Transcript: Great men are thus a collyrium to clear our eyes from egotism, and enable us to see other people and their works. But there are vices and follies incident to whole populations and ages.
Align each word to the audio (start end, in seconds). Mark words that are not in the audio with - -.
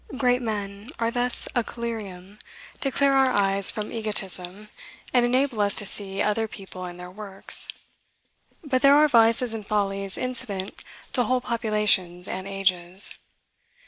Great 0.17 0.41
men 0.41 0.89
are 0.97 1.11
thus 1.11 1.47
a 1.53 1.63
collyrium 1.63 2.39
to 2.79 2.89
clear 2.89 3.13
our 3.13 3.27
eyes 3.31 3.69
from 3.69 3.91
egotism, 3.91 4.67
and 5.13 5.23
enable 5.27 5.61
us 5.61 5.75
to 5.75 5.85
see 5.85 6.23
other 6.23 6.47
people 6.47 6.85
and 6.85 6.99
their 6.99 7.11
works. 7.11 7.67
But 8.63 8.81
there 8.81 8.95
are 8.95 9.07
vices 9.07 9.53
and 9.53 9.63
follies 9.63 10.17
incident 10.17 10.81
to 11.13 11.25
whole 11.25 11.39
populations 11.39 12.27
and 12.27 12.47
ages. 12.47 13.11